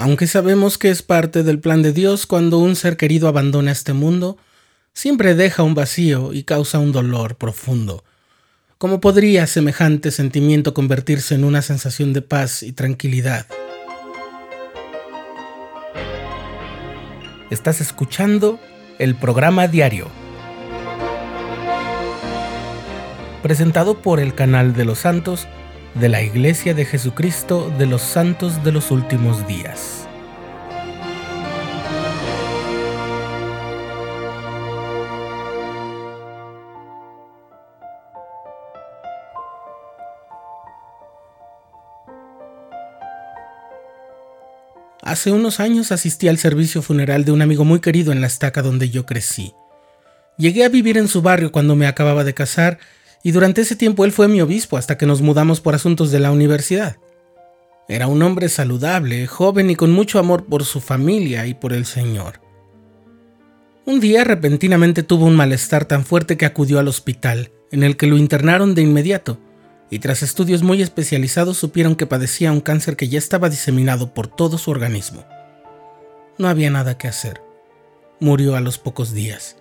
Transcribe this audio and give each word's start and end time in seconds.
Aunque 0.00 0.28
sabemos 0.28 0.78
que 0.78 0.90
es 0.90 1.02
parte 1.02 1.42
del 1.42 1.58
plan 1.58 1.82
de 1.82 1.92
Dios 1.92 2.24
cuando 2.24 2.58
un 2.58 2.76
ser 2.76 2.96
querido 2.96 3.26
abandona 3.26 3.72
este 3.72 3.94
mundo, 3.94 4.38
siempre 4.92 5.34
deja 5.34 5.64
un 5.64 5.74
vacío 5.74 6.32
y 6.32 6.44
causa 6.44 6.78
un 6.78 6.92
dolor 6.92 7.34
profundo. 7.34 8.04
¿Cómo 8.78 9.00
podría 9.00 9.48
semejante 9.48 10.12
sentimiento 10.12 10.72
convertirse 10.72 11.34
en 11.34 11.42
una 11.42 11.62
sensación 11.62 12.12
de 12.12 12.22
paz 12.22 12.62
y 12.62 12.70
tranquilidad? 12.70 13.46
Estás 17.50 17.80
escuchando 17.80 18.60
el 19.00 19.16
programa 19.16 19.66
diario, 19.66 20.06
presentado 23.42 24.00
por 24.00 24.20
el 24.20 24.36
canal 24.36 24.74
de 24.74 24.84
los 24.84 25.00
santos 25.00 25.48
de 26.00 26.08
la 26.08 26.22
Iglesia 26.22 26.74
de 26.74 26.84
Jesucristo 26.84 27.72
de 27.76 27.86
los 27.86 28.02
Santos 28.02 28.62
de 28.62 28.70
los 28.70 28.92
Últimos 28.92 29.46
Días. 29.48 30.06
Hace 45.02 45.32
unos 45.32 45.58
años 45.58 45.90
asistí 45.90 46.28
al 46.28 46.38
servicio 46.38 46.82
funeral 46.82 47.24
de 47.24 47.32
un 47.32 47.42
amigo 47.42 47.64
muy 47.64 47.80
querido 47.80 48.12
en 48.12 48.20
la 48.20 48.28
estaca 48.28 48.62
donde 48.62 48.90
yo 48.90 49.04
crecí. 49.04 49.54
Llegué 50.36 50.64
a 50.64 50.68
vivir 50.68 50.96
en 50.96 51.08
su 51.08 51.22
barrio 51.22 51.50
cuando 51.50 51.74
me 51.74 51.88
acababa 51.88 52.22
de 52.22 52.34
casar 52.34 52.78
y 53.28 53.30
durante 53.30 53.60
ese 53.60 53.76
tiempo 53.76 54.06
él 54.06 54.12
fue 54.12 54.26
mi 54.26 54.40
obispo 54.40 54.78
hasta 54.78 54.96
que 54.96 55.04
nos 55.04 55.20
mudamos 55.20 55.60
por 55.60 55.74
asuntos 55.74 56.10
de 56.10 56.18
la 56.18 56.32
universidad. 56.32 56.96
Era 57.86 58.06
un 58.06 58.22
hombre 58.22 58.48
saludable, 58.48 59.26
joven 59.26 59.68
y 59.68 59.76
con 59.76 59.92
mucho 59.92 60.18
amor 60.18 60.46
por 60.46 60.64
su 60.64 60.80
familia 60.80 61.46
y 61.46 61.52
por 61.52 61.74
el 61.74 61.84
Señor. 61.84 62.40
Un 63.84 64.00
día 64.00 64.24
repentinamente 64.24 65.02
tuvo 65.02 65.26
un 65.26 65.36
malestar 65.36 65.84
tan 65.84 66.06
fuerte 66.06 66.38
que 66.38 66.46
acudió 66.46 66.78
al 66.78 66.88
hospital, 66.88 67.52
en 67.70 67.82
el 67.82 67.98
que 67.98 68.06
lo 68.06 68.16
internaron 68.16 68.74
de 68.74 68.80
inmediato 68.80 69.38
y 69.90 69.98
tras 69.98 70.22
estudios 70.22 70.62
muy 70.62 70.80
especializados 70.80 71.58
supieron 71.58 71.96
que 71.96 72.06
padecía 72.06 72.50
un 72.50 72.62
cáncer 72.62 72.96
que 72.96 73.10
ya 73.10 73.18
estaba 73.18 73.50
diseminado 73.50 74.14
por 74.14 74.28
todo 74.28 74.56
su 74.56 74.70
organismo. 74.70 75.26
No 76.38 76.48
había 76.48 76.70
nada 76.70 76.96
que 76.96 77.08
hacer. 77.08 77.42
Murió 78.20 78.56
a 78.56 78.62
los 78.62 78.78
pocos 78.78 79.12
días. 79.12 79.58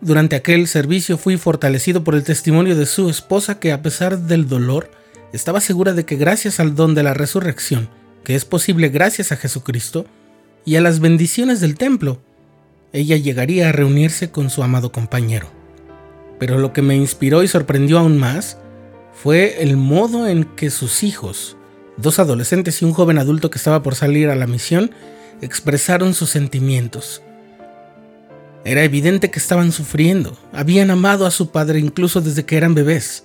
Durante 0.00 0.36
aquel 0.36 0.68
servicio 0.68 1.16
fui 1.16 1.36
fortalecido 1.38 2.04
por 2.04 2.14
el 2.14 2.22
testimonio 2.22 2.76
de 2.76 2.86
su 2.86 3.08
esposa 3.08 3.58
que 3.58 3.72
a 3.72 3.82
pesar 3.82 4.18
del 4.18 4.48
dolor, 4.48 4.90
estaba 5.32 5.60
segura 5.60 5.92
de 5.92 6.04
que 6.04 6.16
gracias 6.16 6.60
al 6.60 6.74
don 6.74 6.94
de 6.94 7.02
la 7.02 7.14
resurrección, 7.14 7.88
que 8.24 8.34
es 8.34 8.44
posible 8.44 8.88
gracias 8.88 9.32
a 9.32 9.36
Jesucristo, 9.36 10.06
y 10.64 10.76
a 10.76 10.80
las 10.80 11.00
bendiciones 11.00 11.60
del 11.60 11.76
templo, 11.76 12.20
ella 12.92 13.16
llegaría 13.16 13.68
a 13.68 13.72
reunirse 13.72 14.30
con 14.30 14.50
su 14.50 14.62
amado 14.62 14.92
compañero. 14.92 15.48
Pero 16.38 16.58
lo 16.58 16.72
que 16.72 16.82
me 16.82 16.96
inspiró 16.96 17.42
y 17.42 17.48
sorprendió 17.48 17.98
aún 17.98 18.18
más 18.18 18.58
fue 19.12 19.62
el 19.62 19.76
modo 19.76 20.26
en 20.26 20.44
que 20.44 20.70
sus 20.70 21.02
hijos, 21.02 21.56
dos 21.96 22.18
adolescentes 22.18 22.82
y 22.82 22.84
un 22.84 22.92
joven 22.92 23.18
adulto 23.18 23.50
que 23.50 23.58
estaba 23.58 23.82
por 23.82 23.94
salir 23.94 24.28
a 24.28 24.36
la 24.36 24.46
misión, 24.46 24.90
expresaron 25.40 26.14
sus 26.14 26.30
sentimientos. 26.30 27.22
Era 28.66 28.82
evidente 28.82 29.30
que 29.30 29.38
estaban 29.38 29.70
sufriendo, 29.70 30.36
habían 30.52 30.90
amado 30.90 31.24
a 31.24 31.30
su 31.30 31.52
padre 31.52 31.78
incluso 31.78 32.20
desde 32.20 32.44
que 32.44 32.56
eran 32.56 32.74
bebés. 32.74 33.24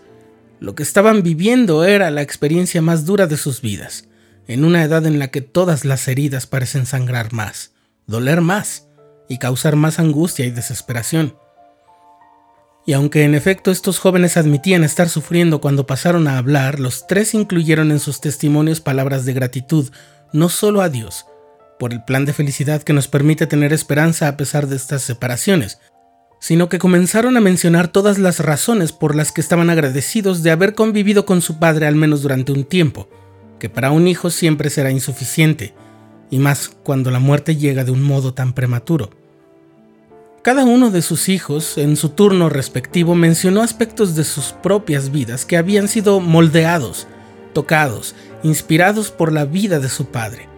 Lo 0.59 0.75
que 0.75 0.83
estaban 0.83 1.23
viviendo 1.23 1.83
era 1.83 2.11
la 2.11 2.22
experiencia 2.22 2.83
más 2.83 3.08
dura 3.08 3.25
de 3.25 3.38
sus 3.38 3.59
vidas, 3.59 4.08
en 4.48 4.64
una 4.64 4.83
edad 4.83 5.03
en 5.08 5.17
la 5.17 5.30
que 5.30 5.42
todas 5.42 5.83
las 5.83 6.08
heridas 6.08 6.45
parecen 6.45 6.86
sangrar 6.86 7.33
más, 7.33 7.72
doler 8.06 8.42
más 8.42 8.88
y 9.28 9.39
causar 9.39 9.75
más 9.75 9.98
angustia 9.98 10.45
y 10.45 10.52
desesperación. 10.52 11.36
Y 12.86 12.93
aunque 12.93 13.23
en 13.23 13.33
efecto 13.33 13.71
estos 13.71 13.98
jóvenes 13.98 14.37
admitían 14.37 14.83
estar 14.83 15.10
sufriendo 15.10 15.60
cuando 15.60 15.87
pasaron 15.87 16.27
a 16.27 16.37
hablar, 16.37 16.80
los 16.80 17.08
tres 17.08 17.33
incluyeron 17.33 17.89
en 17.89 17.99
sus 17.99 18.21
testimonios 18.21 18.80
palabras 18.80 19.26
de 19.26 19.33
gratitud, 19.33 19.89
no 20.33 20.49
solo 20.49 20.83
a 20.83 20.89
Dios, 20.89 21.26
por 21.81 21.93
el 21.93 22.03
plan 22.03 22.25
de 22.25 22.33
felicidad 22.33 22.83
que 22.83 22.93
nos 22.93 23.08
permite 23.08 23.47
tener 23.47 23.73
esperanza 23.73 24.27
a 24.27 24.37
pesar 24.37 24.67
de 24.67 24.75
estas 24.75 25.02
separaciones, 25.02 25.80
sino 26.39 26.69
que 26.69 26.77
comenzaron 26.77 27.37
a 27.37 27.42
mencionar 27.42 27.87
todas 27.87 28.19
las 28.19 28.39
razones 28.39 28.92
por 28.92 29.15
las 29.15 29.31
que 29.31 29.42
estaban 29.42 29.71
agradecidos 29.71 30.43
de 30.43 30.52
haber 30.52 30.75
convivido 30.75 31.25
con 31.25 31.42
su 31.42 31.58
padre 31.58 31.87
al 31.87 31.95
menos 31.95 32.21
durante 32.21 32.52
un 32.52 32.65
tiempo, 32.65 33.09
que 33.58 33.67
para 33.67 33.89
un 33.89 34.08
hijo 34.08 34.30
siempre 34.30 34.69
será 34.69 34.92
insuficiente, 34.92 35.73
y 36.30 36.37
más 36.37 36.69
cuando 36.69 37.09
la 37.09 37.17
muerte 37.17 37.55
llega 37.55 37.83
de 37.83 37.89
un 37.89 38.03
modo 38.03 38.36
tan 38.36 38.53
prematuro. 38.53 39.09
Cada 40.43 40.65
uno 40.65 40.92
de 40.92 41.02
sus 41.02 41.30
hijos, 41.30 41.80
en 41.80 41.95
su 41.95 42.09
turno 42.09 42.48
respectivo, 42.49 43.15
mencionó 43.15 43.63
aspectos 43.63 44.15
de 44.15 44.23
sus 44.23 44.53
propias 44.61 45.11
vidas 45.11 45.45
que 45.45 45.58
habían 45.58 45.87
sido 45.87 46.19
moldeados, 46.19 47.08
tocados, 47.53 48.13
inspirados 48.43 49.09
por 49.09 49.33
la 49.33 49.45
vida 49.45 49.80
de 49.80 49.89
su 49.89 50.05
padre. 50.05 50.51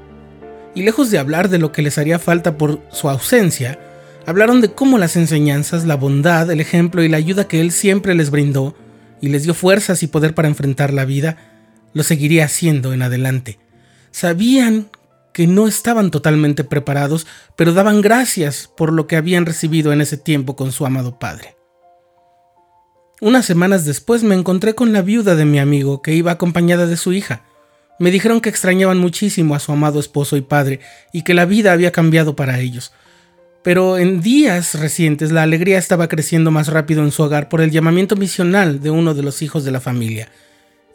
Y 0.75 0.83
lejos 0.83 1.11
de 1.11 1.19
hablar 1.19 1.49
de 1.49 1.59
lo 1.59 1.71
que 1.71 1.81
les 1.81 1.97
haría 1.97 2.19
falta 2.19 2.57
por 2.57 2.81
su 2.91 3.09
ausencia, 3.09 3.79
hablaron 4.25 4.61
de 4.61 4.71
cómo 4.71 4.97
las 4.97 5.15
enseñanzas, 5.15 5.85
la 5.85 5.95
bondad, 5.95 6.49
el 6.49 6.59
ejemplo 6.59 7.03
y 7.03 7.09
la 7.09 7.17
ayuda 7.17 7.47
que 7.47 7.61
él 7.61 7.71
siempre 7.71 8.15
les 8.15 8.31
brindó 8.31 8.75
y 9.21 9.29
les 9.29 9.43
dio 9.43 9.53
fuerzas 9.53 10.03
y 10.03 10.07
poder 10.07 10.33
para 10.33 10.47
enfrentar 10.47 10.93
la 10.93 11.05
vida, 11.05 11.37
lo 11.93 12.03
seguiría 12.03 12.45
haciendo 12.45 12.93
en 12.93 13.03
adelante. 13.03 13.59
Sabían 14.11 14.89
que 15.33 15.47
no 15.47 15.67
estaban 15.67 16.11
totalmente 16.11 16.63
preparados, 16.63 17.27
pero 17.55 17.73
daban 17.73 18.01
gracias 18.01 18.69
por 18.75 18.93
lo 18.93 19.07
que 19.07 19.15
habían 19.15 19.45
recibido 19.45 19.91
en 19.91 20.01
ese 20.01 20.17
tiempo 20.17 20.55
con 20.55 20.71
su 20.71 20.85
amado 20.85 21.19
padre. 21.19 21.55
Unas 23.19 23.45
semanas 23.45 23.85
después 23.85 24.23
me 24.23 24.35
encontré 24.35 24.75
con 24.75 24.93
la 24.93 25.01
viuda 25.01 25.35
de 25.35 25.45
mi 25.45 25.59
amigo, 25.59 26.01
que 26.01 26.13
iba 26.13 26.31
acompañada 26.31 26.85
de 26.85 26.97
su 26.97 27.13
hija. 27.13 27.43
Me 28.03 28.11
dijeron 28.11 28.41
que 28.41 28.49
extrañaban 28.49 28.97
muchísimo 28.97 29.55
a 29.55 29.59
su 29.59 29.71
amado 29.71 29.97
esposo 29.97 30.35
y 30.35 30.41
padre, 30.41 30.81
y 31.13 31.21
que 31.21 31.33
la 31.33 31.45
vida 31.45 31.71
había 31.71 31.93
cambiado 31.93 32.35
para 32.35 32.59
ellos. 32.59 32.91
Pero 33.63 33.97
en 33.97 34.19
días 34.19 34.77
recientes 34.77 35.31
la 35.31 35.43
alegría 35.43 35.77
estaba 35.77 36.09
creciendo 36.09 36.51
más 36.51 36.67
rápido 36.67 37.01
en 37.01 37.13
su 37.13 37.23
hogar 37.23 37.47
por 37.47 37.61
el 37.61 37.71
llamamiento 37.71 38.17
misional 38.17 38.81
de 38.81 38.91
uno 38.91 39.13
de 39.13 39.23
los 39.23 39.41
hijos 39.41 39.63
de 39.63 39.71
la 39.71 39.79
familia, 39.79 40.27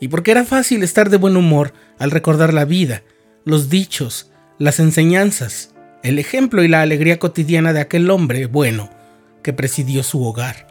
y 0.00 0.08
porque 0.08 0.32
era 0.32 0.44
fácil 0.44 0.82
estar 0.82 1.08
de 1.08 1.16
buen 1.16 1.38
humor 1.38 1.72
al 1.98 2.10
recordar 2.10 2.52
la 2.52 2.66
vida, 2.66 3.02
los 3.46 3.70
dichos, 3.70 4.30
las 4.58 4.78
enseñanzas, 4.78 5.74
el 6.02 6.18
ejemplo 6.18 6.62
y 6.62 6.68
la 6.68 6.82
alegría 6.82 7.18
cotidiana 7.18 7.72
de 7.72 7.80
aquel 7.80 8.10
hombre 8.10 8.44
bueno 8.44 8.90
que 9.42 9.54
presidió 9.54 10.02
su 10.02 10.22
hogar. 10.22 10.68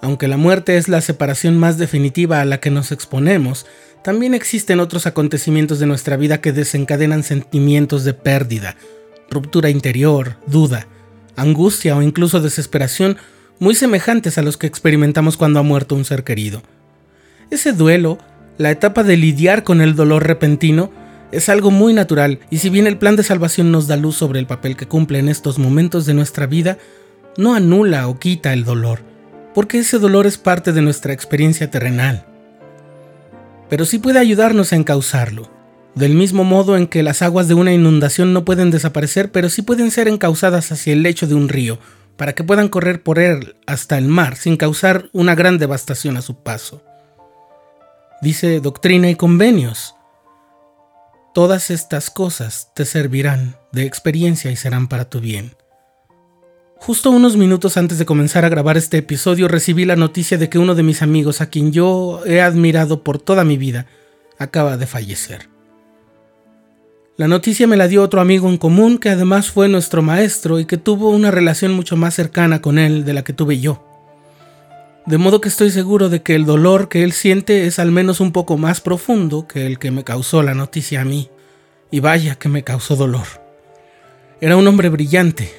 Aunque 0.00 0.28
la 0.28 0.36
muerte 0.36 0.76
es 0.76 0.88
la 0.88 1.00
separación 1.00 1.58
más 1.58 1.76
definitiva 1.78 2.40
a 2.40 2.44
la 2.44 2.60
que 2.60 2.70
nos 2.70 2.92
exponemos, 2.92 3.66
también 4.06 4.34
existen 4.34 4.78
otros 4.78 5.04
acontecimientos 5.08 5.80
de 5.80 5.86
nuestra 5.86 6.16
vida 6.16 6.40
que 6.40 6.52
desencadenan 6.52 7.24
sentimientos 7.24 8.04
de 8.04 8.14
pérdida, 8.14 8.76
ruptura 9.28 9.68
interior, 9.68 10.36
duda, 10.46 10.86
angustia 11.34 11.96
o 11.96 12.02
incluso 12.02 12.40
desesperación 12.40 13.16
muy 13.58 13.74
semejantes 13.74 14.38
a 14.38 14.42
los 14.42 14.58
que 14.58 14.68
experimentamos 14.68 15.36
cuando 15.36 15.58
ha 15.58 15.64
muerto 15.64 15.96
un 15.96 16.04
ser 16.04 16.22
querido. 16.22 16.62
Ese 17.50 17.72
duelo, 17.72 18.18
la 18.58 18.70
etapa 18.70 19.02
de 19.02 19.16
lidiar 19.16 19.64
con 19.64 19.80
el 19.80 19.96
dolor 19.96 20.24
repentino, 20.24 20.92
es 21.32 21.48
algo 21.48 21.72
muy 21.72 21.92
natural 21.92 22.38
y 22.48 22.58
si 22.58 22.70
bien 22.70 22.86
el 22.86 22.98
plan 22.98 23.16
de 23.16 23.24
salvación 23.24 23.72
nos 23.72 23.88
da 23.88 23.96
luz 23.96 24.14
sobre 24.14 24.38
el 24.38 24.46
papel 24.46 24.76
que 24.76 24.86
cumple 24.86 25.18
en 25.18 25.28
estos 25.28 25.58
momentos 25.58 26.06
de 26.06 26.14
nuestra 26.14 26.46
vida, 26.46 26.78
no 27.38 27.56
anula 27.56 28.06
o 28.06 28.20
quita 28.20 28.52
el 28.52 28.64
dolor, 28.64 29.00
porque 29.52 29.80
ese 29.80 29.98
dolor 29.98 30.28
es 30.28 30.38
parte 30.38 30.72
de 30.72 30.82
nuestra 30.82 31.12
experiencia 31.12 31.72
terrenal. 31.72 32.35
Pero 33.68 33.84
sí 33.84 33.98
puede 33.98 34.18
ayudarnos 34.18 34.72
a 34.72 34.76
encauzarlo, 34.76 35.50
del 35.94 36.14
mismo 36.14 36.44
modo 36.44 36.76
en 36.76 36.86
que 36.86 37.02
las 37.02 37.22
aguas 37.22 37.48
de 37.48 37.54
una 37.54 37.72
inundación 37.72 38.32
no 38.32 38.44
pueden 38.44 38.70
desaparecer, 38.70 39.32
pero 39.32 39.48
sí 39.48 39.62
pueden 39.62 39.90
ser 39.90 40.08
encauzadas 40.08 40.70
hacia 40.72 40.92
el 40.92 41.02
lecho 41.02 41.26
de 41.26 41.34
un 41.34 41.48
río, 41.48 41.78
para 42.16 42.34
que 42.34 42.44
puedan 42.44 42.68
correr 42.68 43.02
por 43.02 43.18
él 43.18 43.56
hasta 43.66 43.98
el 43.98 44.06
mar 44.06 44.36
sin 44.36 44.56
causar 44.56 45.08
una 45.12 45.34
gran 45.34 45.58
devastación 45.58 46.16
a 46.16 46.22
su 46.22 46.42
paso. 46.42 46.82
Dice 48.22 48.60
Doctrina 48.60 49.10
y 49.10 49.14
Convenios, 49.14 49.96
Todas 51.34 51.70
estas 51.70 52.08
cosas 52.08 52.70
te 52.74 52.86
servirán 52.86 53.56
de 53.70 53.84
experiencia 53.84 54.50
y 54.50 54.56
serán 54.56 54.88
para 54.88 55.10
tu 55.10 55.20
bien. 55.20 55.55
Justo 56.78 57.10
unos 57.10 57.36
minutos 57.36 57.76
antes 57.76 57.98
de 57.98 58.06
comenzar 58.06 58.44
a 58.44 58.48
grabar 58.48 58.76
este 58.76 58.98
episodio 58.98 59.48
recibí 59.48 59.84
la 59.84 59.96
noticia 59.96 60.38
de 60.38 60.48
que 60.48 60.58
uno 60.58 60.74
de 60.74 60.82
mis 60.82 61.02
amigos, 61.02 61.40
a 61.40 61.50
quien 61.50 61.72
yo 61.72 62.20
he 62.26 62.40
admirado 62.40 63.02
por 63.02 63.18
toda 63.18 63.44
mi 63.44 63.56
vida, 63.56 63.86
acaba 64.38 64.76
de 64.76 64.86
fallecer. 64.86 65.48
La 67.16 67.28
noticia 67.28 67.66
me 67.66 67.78
la 67.78 67.88
dio 67.88 68.02
otro 68.02 68.20
amigo 68.20 68.48
en 68.48 68.58
común 68.58 68.98
que 68.98 69.08
además 69.08 69.50
fue 69.50 69.68
nuestro 69.68 70.02
maestro 70.02 70.60
y 70.60 70.66
que 70.66 70.76
tuvo 70.76 71.10
una 71.10 71.30
relación 71.30 71.72
mucho 71.72 71.96
más 71.96 72.14
cercana 72.14 72.60
con 72.60 72.78
él 72.78 73.06
de 73.06 73.14
la 73.14 73.24
que 73.24 73.32
tuve 73.32 73.58
yo. 73.58 73.82
De 75.06 75.18
modo 75.18 75.40
que 75.40 75.48
estoy 75.48 75.70
seguro 75.70 76.08
de 76.10 76.22
que 76.22 76.34
el 76.34 76.44
dolor 76.44 76.88
que 76.88 77.04
él 77.04 77.12
siente 77.12 77.66
es 77.66 77.78
al 77.78 77.90
menos 77.90 78.20
un 78.20 78.32
poco 78.32 78.58
más 78.58 78.80
profundo 78.80 79.48
que 79.48 79.64
el 79.66 79.78
que 79.78 79.90
me 79.90 80.04
causó 80.04 80.42
la 80.42 80.52
noticia 80.52 81.00
a 81.00 81.04
mí. 81.04 81.30
Y 81.90 82.00
vaya 82.00 82.34
que 82.34 82.48
me 82.48 82.64
causó 82.64 82.96
dolor. 82.96 83.26
Era 84.40 84.56
un 84.56 84.66
hombre 84.66 84.88
brillante, 84.88 85.50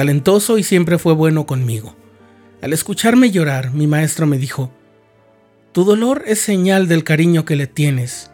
talentoso 0.00 0.56
y 0.56 0.62
siempre 0.62 0.96
fue 0.96 1.12
bueno 1.12 1.44
conmigo. 1.44 1.94
Al 2.62 2.72
escucharme 2.72 3.30
llorar, 3.30 3.74
mi 3.74 3.86
maestro 3.86 4.26
me 4.26 4.38
dijo, 4.38 4.72
Tu 5.72 5.84
dolor 5.84 6.22
es 6.26 6.40
señal 6.40 6.88
del 6.88 7.04
cariño 7.04 7.44
que 7.44 7.54
le 7.54 7.66
tienes. 7.66 8.30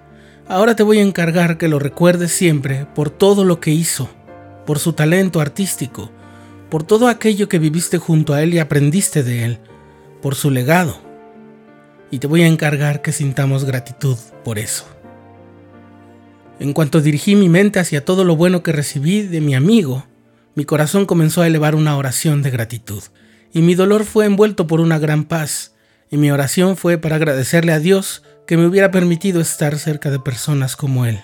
Ahora 0.46 0.76
te 0.76 0.84
voy 0.84 0.98
a 0.98 1.02
encargar 1.02 1.58
que 1.58 1.66
lo 1.66 1.80
recuerdes 1.80 2.30
siempre 2.30 2.86
por 2.94 3.10
todo 3.10 3.44
lo 3.44 3.58
que 3.58 3.72
hizo, 3.72 4.08
por 4.64 4.78
su 4.78 4.92
talento 4.92 5.40
artístico, 5.40 6.12
por 6.70 6.84
todo 6.84 7.08
aquello 7.08 7.48
que 7.48 7.58
viviste 7.58 7.98
junto 7.98 8.32
a 8.32 8.44
él 8.44 8.54
y 8.54 8.60
aprendiste 8.60 9.24
de 9.24 9.44
él 9.44 9.58
por 10.22 10.36
su 10.36 10.52
legado. 10.52 11.00
Y 12.12 12.20
te 12.20 12.28
voy 12.28 12.42
a 12.42 12.46
encargar 12.46 13.02
que 13.02 13.10
sintamos 13.10 13.64
gratitud 13.64 14.16
por 14.44 14.60
eso. 14.60 14.84
En 16.60 16.72
cuanto 16.72 17.00
dirigí 17.00 17.34
mi 17.34 17.48
mente 17.48 17.80
hacia 17.80 18.04
todo 18.04 18.22
lo 18.22 18.36
bueno 18.36 18.62
que 18.62 18.70
recibí 18.70 19.22
de 19.22 19.40
mi 19.40 19.56
amigo, 19.56 20.06
mi 20.56 20.64
corazón 20.64 21.04
comenzó 21.04 21.42
a 21.42 21.46
elevar 21.46 21.74
una 21.74 21.96
oración 21.98 22.42
de 22.42 22.50
gratitud, 22.50 23.02
y 23.52 23.60
mi 23.60 23.74
dolor 23.74 24.04
fue 24.04 24.24
envuelto 24.24 24.66
por 24.66 24.80
una 24.80 24.98
gran 24.98 25.24
paz, 25.24 25.74
y 26.10 26.16
mi 26.16 26.30
oración 26.30 26.78
fue 26.78 26.96
para 26.96 27.16
agradecerle 27.16 27.72
a 27.72 27.78
Dios 27.78 28.22
que 28.46 28.56
me 28.56 28.66
hubiera 28.66 28.90
permitido 28.90 29.42
estar 29.42 29.78
cerca 29.78 30.10
de 30.10 30.18
personas 30.18 30.74
como 30.74 31.04
él. 31.04 31.20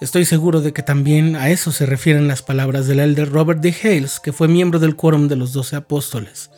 Estoy 0.00 0.24
seguro 0.24 0.62
de 0.62 0.72
que 0.72 0.82
también 0.82 1.36
a 1.36 1.50
eso 1.50 1.72
se 1.72 1.84
refieren 1.84 2.26
las 2.26 2.42
palabras 2.42 2.86
del 2.86 3.00
elder 3.00 3.30
Robert 3.30 3.60
D. 3.60 3.74
Hales, 3.82 4.18
que 4.18 4.32
fue 4.32 4.48
miembro 4.48 4.78
del 4.78 4.96
quórum 4.96 5.28
de 5.28 5.36
los 5.36 5.52
doce 5.52 5.76
apóstoles. 5.76 6.50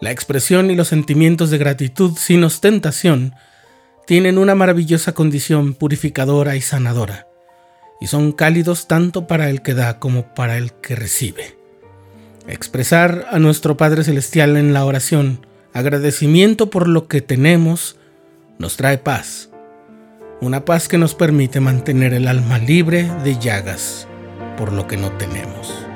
La 0.00 0.10
expresión 0.10 0.70
y 0.70 0.76
los 0.76 0.88
sentimientos 0.88 1.50
de 1.50 1.58
gratitud 1.58 2.16
sin 2.16 2.42
ostentación 2.42 3.34
tienen 4.06 4.38
una 4.38 4.54
maravillosa 4.54 5.12
condición 5.12 5.74
purificadora 5.74 6.56
y 6.56 6.62
sanadora, 6.62 7.26
y 8.00 8.06
son 8.06 8.32
cálidos 8.32 8.88
tanto 8.88 9.26
para 9.26 9.50
el 9.50 9.62
que 9.62 9.74
da 9.74 9.98
como 9.98 10.34
para 10.34 10.56
el 10.56 10.72
que 10.72 10.96
recibe. 10.96 11.56
Expresar 12.46 13.26
a 13.30 13.38
nuestro 13.38 13.76
Padre 13.76 14.02
Celestial 14.04 14.56
en 14.56 14.72
la 14.72 14.84
oración 14.84 15.46
agradecimiento 15.72 16.70
por 16.70 16.88
lo 16.88 17.06
que 17.06 17.20
tenemos 17.20 17.96
nos 18.58 18.76
trae 18.76 18.98
paz, 18.98 19.50
una 20.40 20.64
paz 20.64 20.88
que 20.88 20.98
nos 20.98 21.14
permite 21.14 21.60
mantener 21.60 22.14
el 22.14 22.28
alma 22.28 22.58
libre 22.58 23.10
de 23.22 23.38
llagas 23.38 24.08
por 24.56 24.72
lo 24.72 24.86
que 24.86 24.96
no 24.96 25.12
tenemos. 25.12 25.89